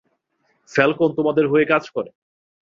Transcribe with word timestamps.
Falcone 0.71 1.09
তোমাদের 1.17 1.45
হয়ে 1.47 1.65
কাজ 1.65 1.83
করে? 1.89 2.09